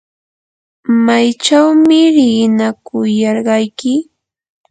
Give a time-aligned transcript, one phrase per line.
[1.05, 3.93] ¿maychawmi riqinakuyarqayki?